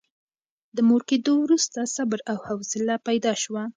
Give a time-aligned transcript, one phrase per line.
[0.75, 3.63] د مور کېدو وروسته صبر او حوصله پیدا شوه.